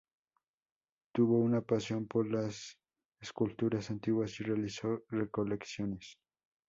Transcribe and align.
Tuvo 1.13 1.37
una 1.37 1.61
pasión 1.61 2.07
por 2.07 2.25
las 2.25 2.79
esculturas 3.19 3.91
antiguas, 3.91 4.39
y 4.39 4.43
realizó 4.45 5.03
recolecciones. 5.09 6.17